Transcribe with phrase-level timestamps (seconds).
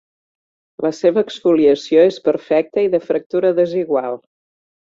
[0.85, 4.23] La seva exfoliació és perfecta i de fractura desigual.